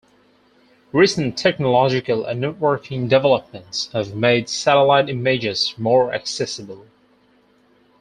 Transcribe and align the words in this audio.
Recent 0.93 1.37
technological 1.37 2.25
and 2.25 2.41
networking 2.43 3.07
developments 3.07 3.91
have 3.93 4.15
made 4.15 4.49
satellite 4.49 5.09
images 5.09 5.75
more 5.77 6.11
accessible. 6.11 6.87